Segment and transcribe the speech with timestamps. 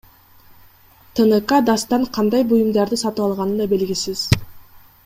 [1.19, 4.27] ТНК Дастан кандай буюмдарды сатып алганы да белгисиз.